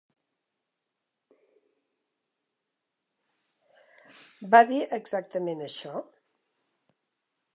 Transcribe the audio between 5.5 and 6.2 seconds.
això?